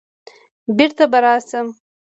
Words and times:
بېرته 0.77 1.03
به 1.11 1.17
راشم 1.23 1.67